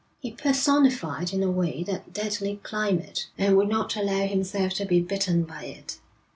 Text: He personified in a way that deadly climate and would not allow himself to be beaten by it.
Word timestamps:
He 0.19 0.31
personified 0.31 1.31
in 1.31 1.43
a 1.43 1.51
way 1.51 1.83
that 1.83 2.11
deadly 2.11 2.59
climate 2.63 3.27
and 3.37 3.55
would 3.55 3.69
not 3.69 3.95
allow 3.95 4.25
himself 4.25 4.73
to 4.79 4.85
be 4.85 4.99
beaten 4.99 5.43
by 5.43 5.65
it. 5.65 5.99